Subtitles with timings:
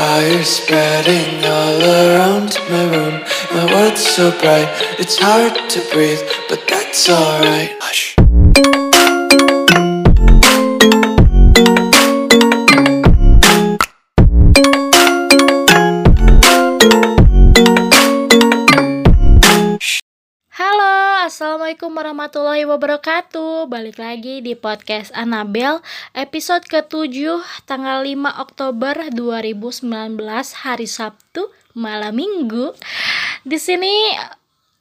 [0.00, 3.22] Fire spreading all around my room.
[3.52, 4.66] My world's so bright,
[4.98, 7.76] it's hard to breathe, but that's alright.
[7.82, 8.16] Hush.
[21.70, 23.70] Assalamualaikum warahmatullahi wabarakatuh.
[23.70, 25.78] Balik lagi di podcast Anabel
[26.18, 29.86] Episode ke-7 tanggal 5 Oktober 2019
[30.66, 31.46] Hari Sabtu
[31.78, 32.74] malam minggu.
[33.46, 34.10] Di sini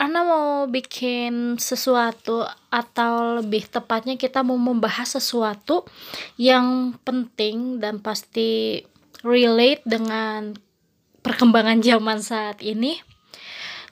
[0.02, 5.85] Ana mau bikin sesuatu Atau lebih tepatnya kita mau membahas sesuatu
[6.41, 8.81] Yang penting dan pasti
[9.21, 10.58] relate dengan
[11.21, 12.97] perkembangan zaman saat ini.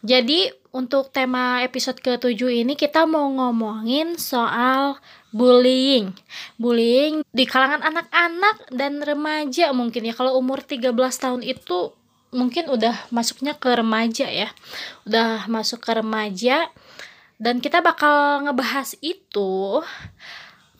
[0.02, 5.02] Jadi untuk tema episode ke-7 ini kita mau ngomongin soal
[5.34, 6.14] bullying.
[6.62, 10.14] Bullying di kalangan anak-anak dan remaja mungkin ya.
[10.14, 11.98] Kalau umur 13 tahun itu
[12.30, 14.54] mungkin udah masuknya ke remaja ya.
[15.10, 16.70] Udah masuk ke remaja
[17.42, 19.82] dan kita bakal ngebahas itu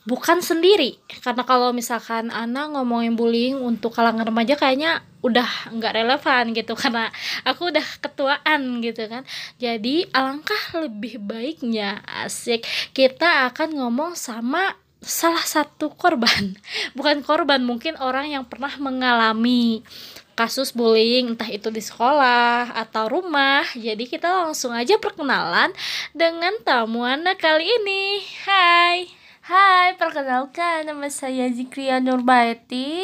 [0.06, 6.44] bukan sendiri karena kalau misalkan Ana ngomongin bullying untuk kalangan remaja kayaknya udah nggak relevan
[6.54, 7.10] gitu karena
[7.42, 9.22] aku udah ketuaan gitu kan.
[9.58, 12.62] Jadi alangkah lebih baiknya asik
[12.94, 16.54] kita akan ngomong sama salah satu korban.
[16.96, 19.82] Bukan korban mungkin orang yang pernah mengalami
[20.38, 23.66] kasus bullying entah itu di sekolah atau rumah.
[23.74, 25.74] Jadi kita langsung aja perkenalan
[26.14, 28.22] dengan tamu Ana kali ini.
[28.46, 29.17] Hai
[29.48, 33.00] Hai, perkenalkan nama saya Zikria Nurbaiti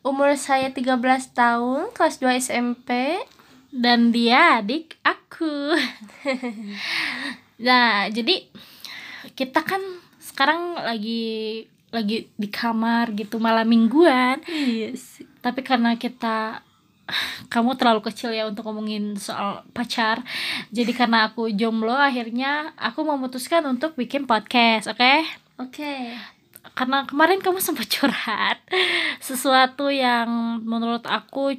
[0.00, 0.96] Umur saya 13
[1.36, 3.20] tahun, kelas 2 SMP
[3.68, 5.76] dan dia adik aku.
[7.68, 8.48] nah, jadi
[9.36, 9.84] kita kan
[10.24, 14.40] sekarang lagi lagi di kamar gitu malam mingguan.
[14.48, 16.64] Yes Tapi karena kita
[17.52, 20.24] kamu terlalu kecil ya untuk ngomongin soal pacar.
[20.72, 24.96] Jadi karena aku jomblo akhirnya aku memutuskan untuk bikin podcast, oke?
[24.96, 25.43] Okay?
[25.60, 26.02] Oke okay.
[26.74, 28.58] Karena kemarin kamu sempat curhat
[29.28, 31.54] sesuatu yang menurut aku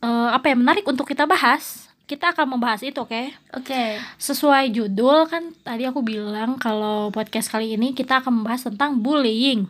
[0.00, 3.10] uh, apa ya menarik untuk kita bahas kita akan membahas itu, oke?
[3.10, 3.34] Okay?
[3.50, 3.74] Oke.
[3.74, 3.90] Okay.
[4.14, 9.66] Sesuai judul kan tadi aku bilang kalau podcast kali ini kita akan membahas tentang bullying.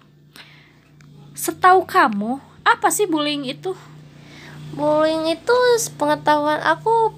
[1.32, 3.72] Setahu kamu, apa sih bullying itu?
[4.76, 5.56] Bullying itu
[5.96, 7.16] pengetahuan aku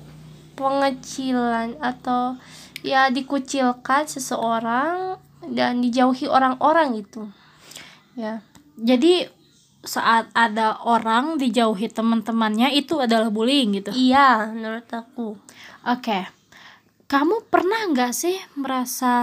[0.55, 2.39] pengecilan atau
[2.87, 5.19] ya dikucilkan seseorang
[5.53, 7.29] dan dijauhi orang-orang itu.
[8.19, 8.43] Ya.
[8.79, 9.39] Jadi
[9.87, 16.27] saat ada orang dijauhi teman-temannya itu adalah bullying gitu iya menurut aku oke okay.
[17.07, 19.15] kamu pernah nggak sih merasa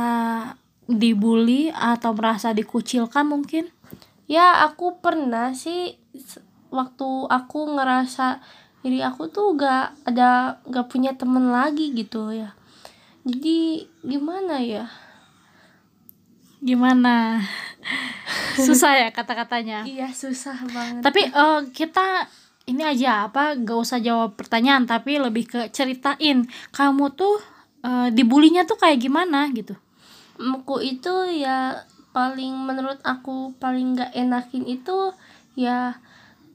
[0.88, 3.68] dibully atau merasa dikucilkan mungkin
[4.32, 6.00] ya aku pernah sih
[6.72, 8.40] waktu aku ngerasa
[8.86, 12.54] diri aku tuh gak ada gak punya temen lagi gitu ya
[13.26, 14.86] jadi gimana ya
[16.66, 17.46] gimana?
[18.66, 19.86] Susah ya kata-katanya.
[19.86, 21.06] Iya susah banget.
[21.06, 22.26] Tapi uh, kita
[22.66, 26.50] ini aja apa gak usah jawab pertanyaan tapi lebih ke ceritain.
[26.74, 27.38] Kamu tuh
[27.86, 29.78] uh, dibulinya tuh kayak gimana gitu?
[30.42, 35.14] Muku itu ya paling menurut aku paling gak enakin itu
[35.54, 36.00] ya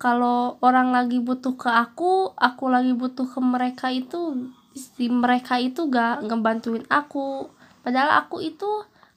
[0.00, 5.87] kalau orang lagi butuh ke aku aku lagi butuh ke mereka itu si mereka itu
[5.87, 7.47] gak ngebantuin aku.
[7.87, 8.66] Padahal aku itu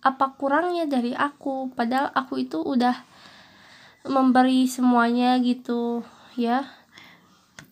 [0.04, 1.72] apa kurangnya dari aku?
[1.72, 2.94] Padahal aku itu udah
[4.04, 6.04] memberi semuanya gitu
[6.36, 6.68] ya.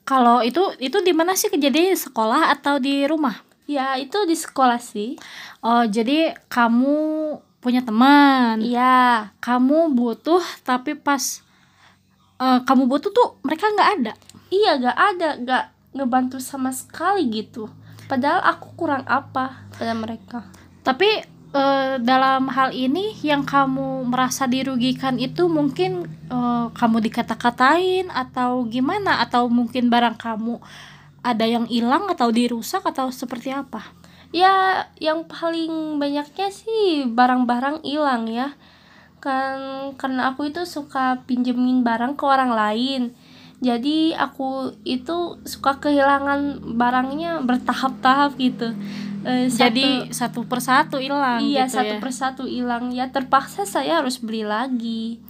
[0.08, 1.52] Kalau itu itu di mana sih?
[1.52, 3.36] Kejadian di sekolah atau di rumah?
[3.68, 5.20] Ya itu di sekolah sih.
[5.60, 6.96] Oh jadi kamu
[7.60, 8.64] punya teman?
[8.64, 9.36] Iya.
[9.44, 11.44] Kamu butuh tapi pas
[12.40, 14.14] uh, kamu butuh tuh mereka nggak ada?
[14.50, 15.30] Iya nggak ada.
[15.36, 17.68] Nggak ngebantu sama sekali gitu.
[18.08, 20.44] Padahal aku kurang apa pada mereka.
[20.84, 28.66] Tapi uh, dalam hal ini yang kamu merasa dirugikan itu mungkin uh, kamu dikata-katain atau
[28.68, 30.60] gimana atau mungkin barang kamu
[31.22, 33.94] ada yang hilang atau dirusak atau seperti apa?
[34.32, 38.56] Ya, yang paling banyaknya sih barang-barang hilang ya.
[39.22, 43.14] Kan karena aku itu suka pinjemin barang ke orang lain.
[43.62, 48.74] Jadi aku itu suka kehilangan barangnya bertahap-tahap gitu
[49.26, 52.00] uh, jadi satu persatu hilang iya gitu satu ya.
[52.02, 52.94] persatu hilang.
[52.94, 55.22] Ya terpaksa saya harus beli lagi.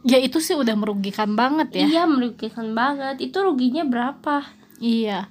[0.00, 1.86] Ya itu sih udah merugikan banget ya.
[1.86, 3.20] Iya merugikan banget.
[3.20, 4.48] Itu ruginya berapa?
[4.80, 5.28] Iya.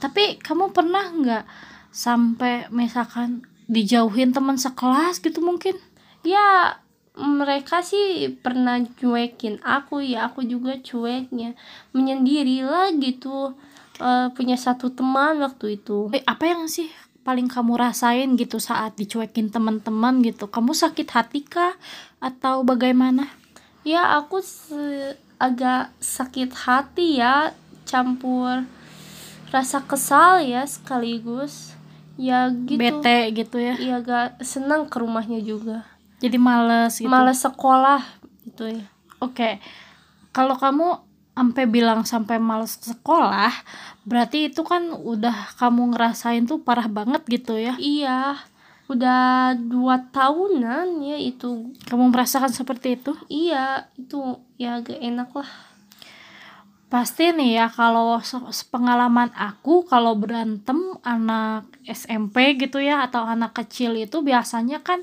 [0.00, 1.44] Tapi kamu pernah nggak
[1.92, 5.80] sampai misalkan dijauhin teman sekelas gitu mungkin?
[6.24, 6.76] Ya
[7.16, 10.04] mereka sih pernah cuekin aku.
[10.04, 11.56] Ya aku juga cueknya.
[11.96, 13.56] Menyendiri lah gitu.
[14.02, 16.10] Eh, punya satu teman waktu itu.
[16.10, 16.90] Eh, apa yang sih
[17.22, 20.46] paling kamu rasain gitu saat dicuekin teman-teman gitu?
[20.46, 21.74] Kamu sakit hati kah
[22.18, 23.26] atau bagaimana?
[23.82, 27.50] ya aku se- agak sakit hati ya
[27.82, 28.62] campur
[29.50, 31.74] rasa kesal ya sekaligus
[32.14, 33.74] ya gitu Bete gitu ya.
[33.74, 35.82] Iya agak senang ke rumahnya juga
[36.22, 37.10] Jadi males gitu.
[37.10, 38.06] malas sekolah
[38.46, 38.86] gitu ya
[39.18, 39.58] Oke.
[40.30, 41.02] Kalau kamu
[41.32, 43.52] sampai bilang sampai males sekolah,
[44.04, 47.74] berarti itu kan udah kamu ngerasain tuh parah banget gitu ya.
[47.80, 48.36] iya
[48.92, 53.16] udah dua tahunan ya itu Kamu merasakan seperti itu?
[53.32, 55.48] iya itu ya agak enak lah
[56.92, 58.20] Pasti nih ya kalau
[58.68, 65.00] pengalaman aku kalau berantem anak SMP gitu ya atau anak kecil itu biasanya kan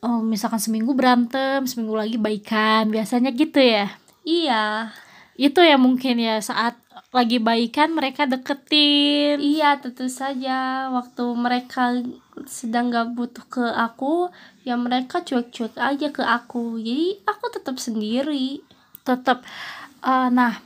[0.00, 3.92] eh, misalkan seminggu berantem, seminggu lagi baikan, biasanya gitu ya.
[4.24, 4.88] iya
[5.38, 6.74] Itu ya mungkin ya saat
[7.14, 9.40] lagi baikan mereka deketin.
[9.40, 11.96] iya tentu saja waktu mereka
[12.44, 14.28] sedang gak butuh ke aku
[14.66, 18.60] ya mereka cuek-cuek aja ke aku jadi aku tetap sendiri
[19.06, 19.46] Tetap
[20.04, 20.58] eh, nah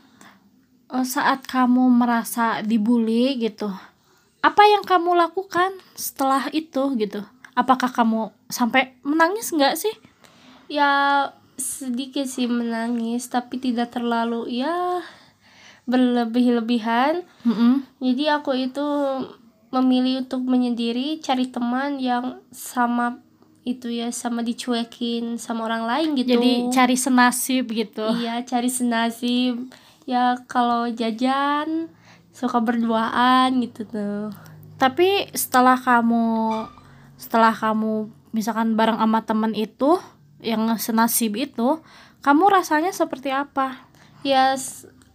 [0.90, 3.70] eh, saat kamu merasa dibully gitu.
[4.42, 7.22] Apa yang kamu lakukan setelah itu gitu?
[7.54, 9.94] Apakah kamu sampai menangis nggak sih?
[10.72, 10.90] ya
[11.56, 15.02] sedikit sih menangis tapi tidak terlalu ya
[15.87, 17.82] berlebih-lebihan Mm-mm.
[17.99, 18.87] jadi aku itu
[19.72, 23.19] memilih untuk menyendiri cari teman yang sama
[23.62, 28.05] itu ya sama dicuekin sama orang lain gitu Jadi cari senasib gitu.
[28.19, 29.70] iya cari senasib
[30.02, 31.87] ya kalau jajan
[32.34, 34.34] suka berduaan gitu tuh
[34.82, 36.50] Tapi setelah kamu
[37.14, 39.94] setelah kamu misalkan bareng sama temen itu
[40.43, 41.81] yang senasib itu,
[42.21, 43.93] kamu rasanya seperti apa?
[44.23, 44.55] ya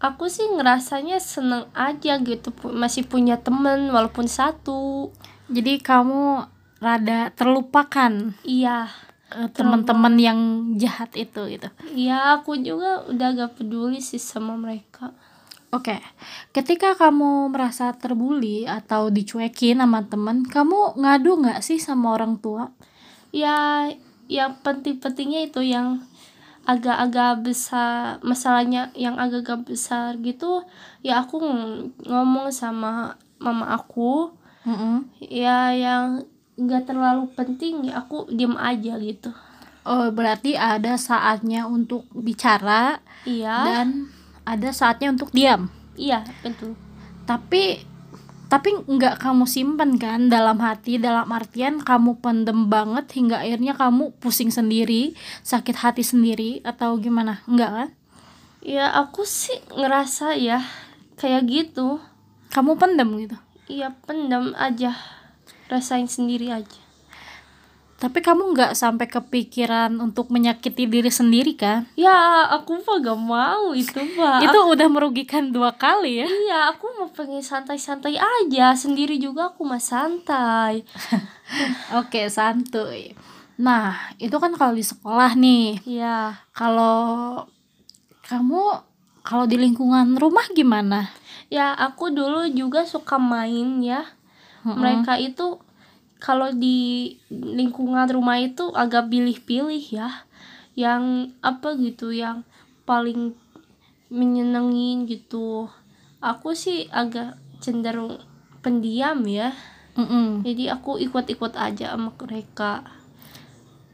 [0.03, 5.09] aku sih ngerasanya seneng aja gitu masih punya temen walaupun satu
[5.47, 6.43] Jadi kamu
[6.83, 8.91] rada terlupakan iya
[9.33, 10.39] eh, teman-teman yang
[10.77, 11.71] jahat itu gitu.
[11.95, 15.15] iya aku juga udah gak peduli sih sama mereka
[15.67, 15.99] Oke,
[16.55, 22.71] ketika kamu merasa terbuli atau dicuekin sama temen, kamu ngadu nggak sih sama orang tua?
[23.35, 23.91] ya
[24.27, 26.03] yang penting-pentingnya itu yang
[26.63, 30.67] agak-agak besar masalahnya yang agak-agak besar gitu
[30.99, 34.35] ya aku ng- ngomong sama mama aku
[34.67, 35.07] Mm-mm.
[35.17, 36.27] ya yang
[36.59, 39.31] nggak terlalu penting ya aku diem aja gitu
[39.87, 44.11] Oh, berarti ada saatnya untuk bicara iya dan
[44.43, 45.71] ada saatnya untuk diam.
[45.95, 46.75] iya betul
[47.23, 47.79] Tapi
[48.47, 54.15] tapi nggak kamu simpen kan dalam hati dalam artian kamu pendem banget hingga akhirnya kamu
[54.23, 55.13] pusing sendiri,
[55.43, 57.43] sakit hati sendiri atau gimana?
[57.47, 57.89] Enggak kan?
[58.67, 60.59] ya aku sih ngerasa ya
[61.15, 62.03] kayak gitu
[62.51, 63.37] Kamu pendem gitu.
[63.71, 64.91] iya pendam aja
[65.71, 66.79] rasain sendiri aja
[67.97, 71.89] Tapi kamu nggak sampai kepikiran untuk menyakiti diri sendiri kan?
[71.97, 76.27] ya aku mah gak mau itu pak Itu udah merugikan dua kali ya.
[76.29, 78.77] Iya, aku mau pengen santai-santai aja.
[78.77, 80.85] Sendiri juga aku mah santai.
[81.99, 83.17] Oke, santuy.
[83.57, 85.81] Nah, itu kan kalau di sekolah nih.
[85.81, 86.37] Iya.
[86.53, 87.49] Kalau
[88.29, 88.61] kamu
[89.25, 91.09] kalau di lingkungan rumah gimana?
[91.49, 94.05] Ya, aku dulu juga suka main ya.
[94.61, 94.77] Mm-mm.
[94.77, 95.57] Mereka itu
[96.17, 100.25] kalau di lingkungan rumah itu agak pilih-pilih ya.
[100.77, 102.45] Yang apa gitu, yang
[102.85, 103.33] paling
[104.13, 105.67] menyenengin gitu.
[106.21, 108.21] Aku sih agak cenderung
[108.61, 109.53] pendiam ya.
[109.97, 110.45] Mm-mm.
[110.45, 112.85] Jadi aku ikut-ikut aja sama mereka.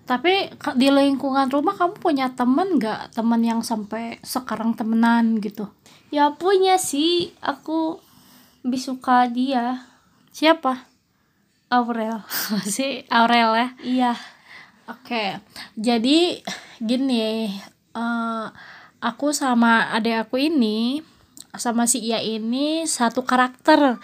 [0.03, 3.15] Tapi di lingkungan rumah kamu punya temen nggak?
[3.15, 5.71] Temen yang sampai sekarang temenan gitu?
[6.11, 8.03] Ya punya sih, aku
[8.67, 9.87] lebih suka dia,
[10.33, 10.92] Siapa?
[11.73, 12.21] Aurel.
[12.75, 13.67] si Aurel ya.
[13.81, 14.13] Iya.
[14.83, 15.39] Oke,
[15.79, 16.43] jadi
[16.83, 17.47] gini,
[17.95, 18.45] eh,
[18.99, 20.99] aku sama adik aku ini,
[21.55, 23.95] sama si Ia ini satu karakter.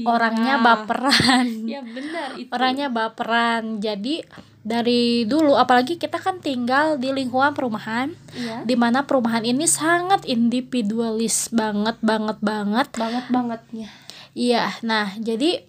[0.00, 1.66] Orangnya baperan.
[1.68, 2.48] Ya benar itu.
[2.48, 3.82] Orangnya baperan.
[3.82, 4.24] Jadi
[4.62, 8.64] dari dulu, apalagi kita kan tinggal di lingkungan perumahan, Iya.
[8.64, 12.88] di mana perumahan ini sangat individualis banget, banget, banget.
[12.96, 13.88] Banget bangetnya.
[14.32, 15.66] Iya, nah jadi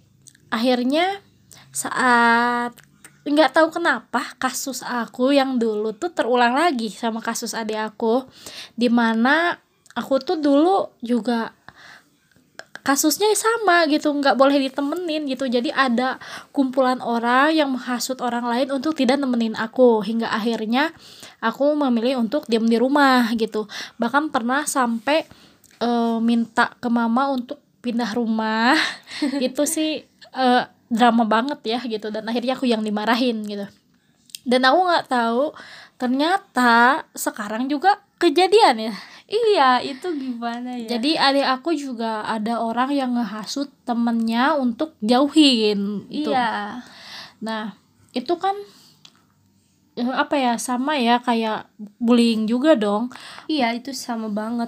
[0.53, 1.24] akhirnya
[1.72, 2.75] saat
[3.22, 8.25] nggak tahu kenapa kasus aku yang dulu tuh terulang lagi sama kasus adik aku,
[8.74, 9.62] di mana
[9.94, 11.54] aku tuh dulu juga
[12.82, 15.46] kasusnya sama gitu nggak boleh ditemenin gitu.
[15.46, 16.18] Jadi ada
[16.50, 20.90] kumpulan orang yang menghasut orang lain untuk tidak nemenin aku hingga akhirnya
[21.46, 23.70] aku memilih untuk diam di rumah gitu.
[24.01, 25.30] Bahkan pernah sampai
[25.78, 28.74] uh, minta ke mama untuk pindah rumah.
[29.46, 30.01] Itu sih
[30.34, 32.12] uh, drama banget ya gitu.
[32.12, 33.65] Dan akhirnya aku yang dimarahin gitu.
[34.43, 35.55] Dan aku nggak tahu
[35.95, 38.95] ternyata sekarang juga kejadian ya.
[39.31, 40.98] Iya itu gimana ya?
[40.98, 46.83] Jadi adik aku juga ada orang yang ngehasut temennya untuk jauhin iya.
[47.39, 47.71] Nah
[48.12, 48.51] itu kan
[49.95, 53.07] eh, apa ya sama ya kayak bullying juga dong.
[53.48, 54.67] Iya itu sama banget.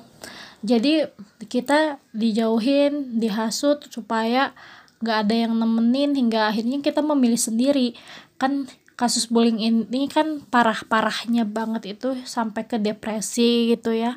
[0.64, 1.12] Jadi
[1.52, 4.56] kita dijauhin dihasut supaya
[5.04, 7.94] nggak ada yang nemenin hingga akhirnya kita memilih sendiri.
[8.40, 14.16] Kan kasus bullying ini kan parah-parahnya banget itu sampai ke depresi gitu ya.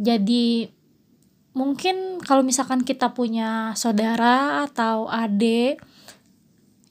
[0.00, 0.72] Jadi
[1.52, 5.80] mungkin kalau misalkan kita punya saudara atau adik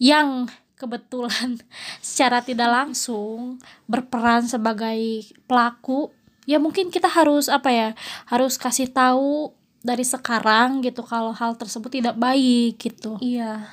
[0.02, 1.62] yang kebetulan
[2.06, 3.58] secara tidak langsung
[3.90, 6.12] berperan sebagai pelaku
[6.46, 7.90] ya mungkin kita harus apa ya
[8.30, 9.54] harus kasih tahu
[9.86, 13.22] dari sekarang gitu kalau hal tersebut tidak baik gitu.
[13.22, 13.70] Iya.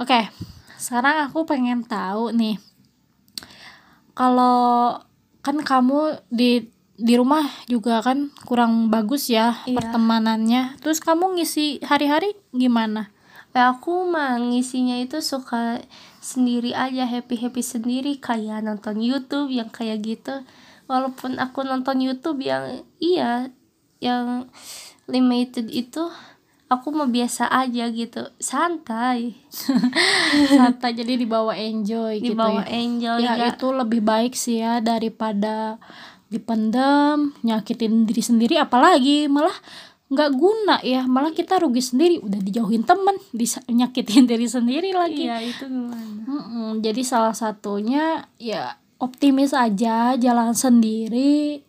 [0.00, 0.32] Oke
[0.76, 2.60] sekarang aku pengen tahu nih
[4.12, 5.00] kalau
[5.40, 9.76] kan kamu di di rumah juga kan kurang bagus ya iya.
[9.76, 10.80] pertemanannya.
[10.80, 13.12] Terus kamu ngisi hari-hari gimana?
[13.52, 15.80] Ya aku mah ngisinya itu suka
[16.20, 20.44] sendiri aja happy happy sendiri kayak nonton YouTube yang kayak gitu.
[20.88, 23.52] Walaupun aku nonton YouTube yang iya
[24.00, 24.48] yang
[25.06, 26.10] limited itu
[26.66, 28.22] aku mau biasa aja gitu.
[28.38, 29.38] Santai.
[30.58, 32.78] Santai jadi dibawa enjoy dibawa gitu ya.
[32.82, 33.48] enjoy ya gak?
[33.58, 35.78] itu lebih baik sih ya daripada
[36.26, 38.54] dipendam nyakitin diri sendiri.
[38.58, 39.54] Apalagi malah
[40.10, 41.06] nggak guna ya.
[41.06, 42.18] Malah kita rugi sendiri.
[42.18, 45.30] Udah dijauhin temen bisa nyakitin diri sendiri lagi.
[45.30, 46.26] Iya itu gimana?
[46.26, 51.65] Mm -mm, jadi salah satunya ya optimis aja jalan sendiri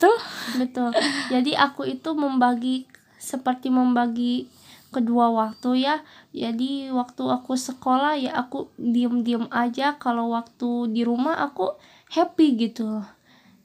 [0.00, 0.16] betul.
[0.56, 0.90] Betul.
[1.28, 2.88] Jadi aku itu membagi
[3.20, 4.48] seperti membagi
[4.88, 6.00] kedua waktu ya.
[6.32, 10.00] Jadi waktu aku sekolah ya aku diem-diem aja.
[10.00, 11.76] Kalau waktu di rumah aku
[12.08, 13.04] happy gitu.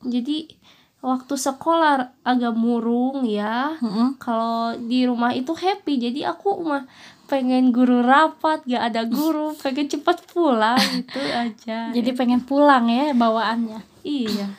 [0.04, 0.52] Jadi
[1.00, 3.80] waktu sekolah agak murung ya.
[3.80, 4.08] Mm-hmm.
[4.20, 5.98] kalau di rumah itu happy.
[5.98, 6.84] Jadi aku mah
[7.26, 11.90] pengen guru rapat gak ada guru pengen cepat pulang itu aja.
[11.96, 13.80] Jadi pengen pulang ya bawaannya.
[14.04, 14.52] Iya.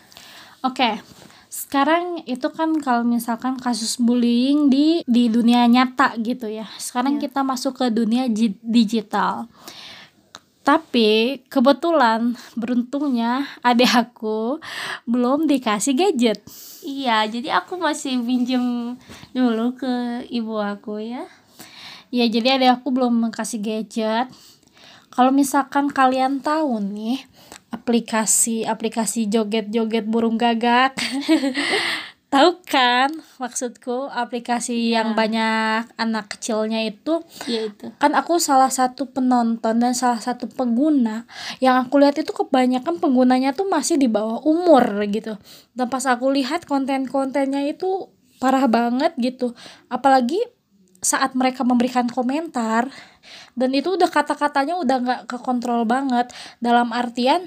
[0.65, 0.99] Oke.
[0.99, 1.26] okay
[1.57, 6.69] sekarang itu kan kalau misalkan kasus bullying di di dunia nyata gitu ya.
[6.77, 7.23] Sekarang yeah.
[7.25, 8.29] kita masuk ke dunia
[8.61, 9.49] digital.
[10.61, 14.61] Tapi kebetulan beruntungnya adik aku
[15.09, 16.45] belum dikasih gadget.
[16.85, 19.01] Iya jadi aku masih pinjem
[19.33, 21.25] dulu ke ibu aku ya.
[22.13, 24.29] Ya jadi adik aku belum kasih gadget.
[25.09, 27.25] Kalau misalkan kalian tahu nih
[27.77, 30.97] aplikasi-aplikasi joget-joget burung gagak.
[32.27, 35.01] Tahu kan maksudku aplikasi ya.
[35.01, 37.23] yang banyak anak kecilnya itu?
[37.47, 37.95] ya itu.
[38.03, 41.23] Kan aku salah satu penonton dan salah satu pengguna.
[41.63, 45.39] Yang aku lihat itu kebanyakan penggunanya tuh masih di bawah umur gitu.
[45.79, 48.11] Dan pas aku lihat konten-kontennya itu
[48.43, 49.55] parah banget gitu.
[49.87, 50.43] Apalagi
[50.99, 52.91] saat mereka memberikan komentar
[53.55, 57.47] dan itu udah kata-katanya udah nggak kekontrol banget dalam artian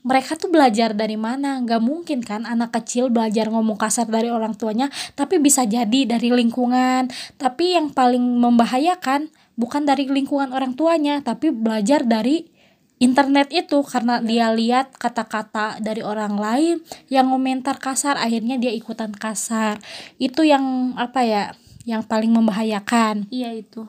[0.00, 1.60] mereka tuh belajar dari mana?
[1.60, 6.32] Nggak mungkin kan anak kecil belajar ngomong kasar dari orang tuanya tapi bisa jadi dari
[6.32, 7.12] lingkungan.
[7.36, 9.28] Tapi yang paling membahayakan
[9.60, 12.48] bukan dari lingkungan orang tuanya tapi belajar dari
[12.96, 13.84] internet itu.
[13.84, 16.76] Karena dia lihat kata-kata dari orang lain
[17.12, 19.76] yang komentar kasar akhirnya dia ikutan kasar.
[20.16, 21.44] Itu yang apa ya
[21.84, 23.28] yang paling membahayakan.
[23.28, 23.84] Iya itu.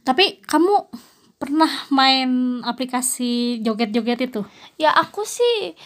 [0.00, 0.88] Tapi kamu
[1.36, 4.42] pernah main aplikasi joget-joget itu?
[4.80, 5.76] Ya aku sih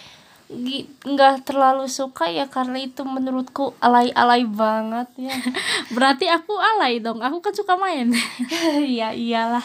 [1.07, 5.35] nggak terlalu suka ya karena itu menurutku alay-alay banget ya.
[5.95, 7.23] Berarti aku alay dong.
[7.23, 8.11] Aku kan suka main.
[8.99, 9.65] ya iyalah.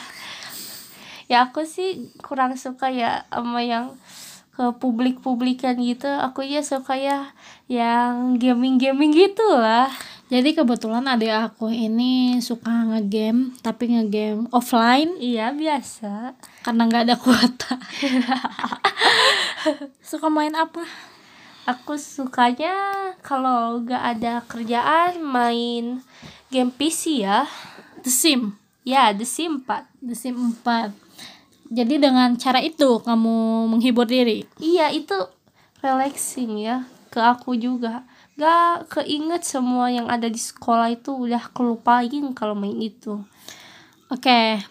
[1.26, 3.98] Ya aku sih kurang suka ya sama yang
[4.54, 6.08] ke publik-publikan gitu.
[6.08, 7.34] Aku ya suka ya
[7.66, 9.90] yang gaming-gaming gitu lah.
[10.36, 15.16] Jadi kebetulan adik aku ini suka ngegame, tapi ngegame offline.
[15.16, 16.36] Iya biasa.
[16.60, 17.80] Karena nggak ada kuota.
[20.12, 20.84] suka main apa?
[21.64, 22.76] Aku sukanya
[23.24, 26.04] kalau nggak ada kerjaan main
[26.52, 27.48] game PC ya.
[28.04, 28.60] The Sim.
[28.84, 29.88] Ya, The Sim 4.
[30.04, 30.92] The Sim 4.
[31.72, 34.44] Jadi dengan cara itu kamu menghibur diri?
[34.60, 35.16] Iya, itu
[35.80, 38.04] relaxing ya ke aku juga
[38.36, 43.24] gak keinget semua yang ada di sekolah itu udah kelupain kalau main itu
[44.06, 44.62] Oke.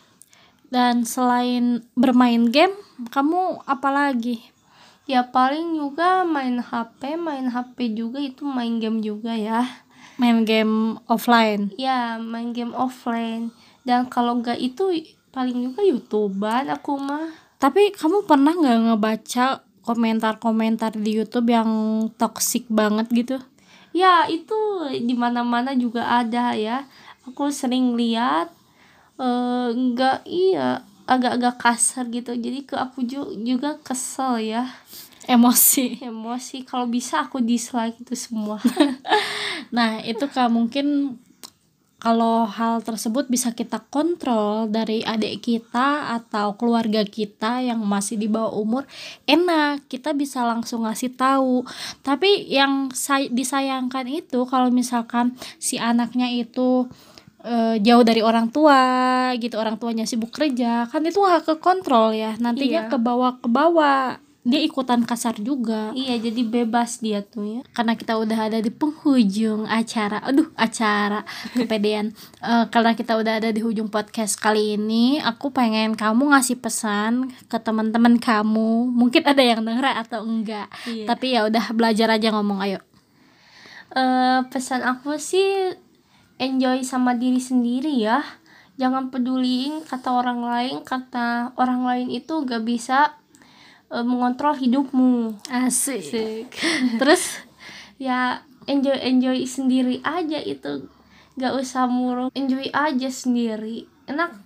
[0.70, 2.70] Dan selain bermain game,
[3.10, 4.54] kamu apa lagi?
[5.04, 9.64] ya paling juga main HP main HP juga itu main game juga ya
[10.16, 11.74] Main game offline.
[11.76, 13.52] ya main game offline
[13.84, 19.46] dan kalau enggak itu paling juga youtuber aku mah Tapi kamu pernah nggak ngebaca
[19.84, 21.68] komentar-komentar di YouTube yang
[22.16, 23.36] toxic banget gitu?
[23.94, 24.58] Ya itu
[25.08, 26.84] di mana mana juga ada ya.
[27.24, 28.52] Aku sering lihat
[29.20, 32.32] eh enggak iya agak-agak kasar gitu.
[32.36, 34.64] Jadi ke aku ju- juga kesel ya.
[35.24, 36.04] Emosi.
[36.04, 36.68] emosi.
[36.68, 38.58] Kalau bisa aku dislike itu semua.
[39.74, 41.18] Nah, itu kak mungkin
[42.04, 48.28] kalau hal tersebut bisa kita kontrol dari adik kita atau keluarga kita yang masih di
[48.28, 48.84] bawah umur
[49.24, 49.88] enak.
[49.88, 51.64] Kita bisa langsung ngasih tahu.
[52.04, 56.92] Tapi yang say- disayangkan itu kalau misalkan si anaknya itu
[57.40, 58.80] eh, jauh dari orang tua
[59.36, 62.36] gitu orang tuanya sibuk kerja kan itu nggak ke kontrol ya.
[62.36, 62.90] Nantinya Iya.
[62.92, 65.88] ke bawah ke bawah dia ikutan kasar juga.
[65.96, 67.60] Iya jadi bebas dia tuh ya.
[67.72, 71.24] Karena kita udah ada di penghujung acara aduh acara
[71.56, 72.12] kepedean.
[72.44, 77.32] Eh, karena kita udah ada di ujung podcast kali ini aku pengen kamu ngasih pesan
[77.48, 78.92] ke teman-teman kamu.
[78.92, 80.68] Mungkin ada yang denger atau enggak.
[80.84, 81.08] Iya.
[81.08, 82.84] tapi ya udah belajar aja ngomong ayo.
[83.96, 85.72] Eh pesan aku sih
[86.36, 88.20] enjoy sama diri sendiri ya.
[88.76, 93.23] Jangan peduliin kata orang lain kata orang lain itu gak bisa
[93.90, 95.36] eh, mengontrol hidupmu.
[95.50, 96.52] Asik.
[97.00, 97.42] Terus
[98.00, 100.88] ya enjoy enjoy sendiri aja itu.
[101.34, 102.30] Gak usah murung.
[102.32, 103.90] Enjoy aja sendiri.
[104.06, 104.36] Enak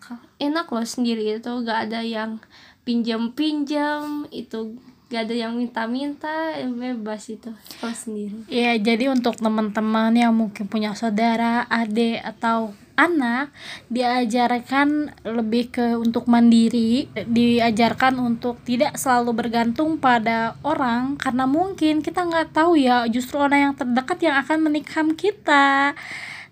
[0.41, 1.53] enak loh sendiri itu.
[1.63, 2.41] Gak ada yang
[2.89, 7.49] pinjam pinjam itu gak ada yang minta minta bebas itu
[7.81, 8.45] kalau sendiri.
[8.53, 13.55] Ya, jadi untuk teman-teman yang mungkin punya saudara, adik atau anak
[13.87, 22.27] diajarkan lebih ke untuk mandiri, diajarkan untuk tidak selalu bergantung pada orang karena mungkin kita
[22.27, 25.95] nggak tahu ya justru orang yang terdekat yang akan menikam kita.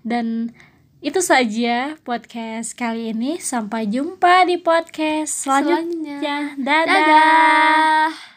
[0.06, 0.54] Dan
[1.02, 3.42] itu saja podcast kali ini.
[3.42, 6.22] Sampai jumpa di podcast selanjutnya.
[6.22, 6.38] Selanjutnya.
[6.62, 6.86] Dadah.
[6.94, 8.35] Dadah.